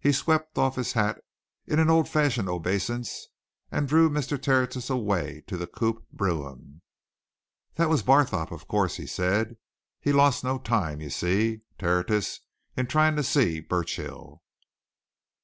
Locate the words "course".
8.66-8.96